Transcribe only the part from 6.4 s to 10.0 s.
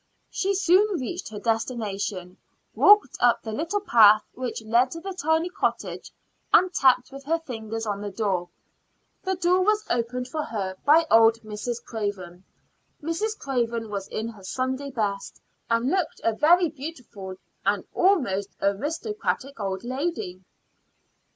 and tapped with her fingers on the door. The door was